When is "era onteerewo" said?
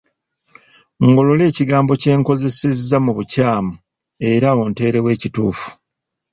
4.31-5.07